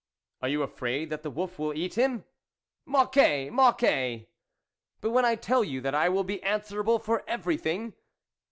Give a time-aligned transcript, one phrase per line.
[0.41, 2.23] ""Are you afraid that the wolf will eat him?""
[2.91, 3.51] Mocquet!
[3.51, 4.29] Mocquet!"
[4.99, 7.93] "But when I tell you that I will be answerable for everything